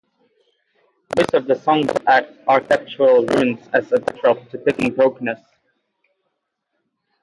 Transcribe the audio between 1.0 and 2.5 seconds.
Most of the songs have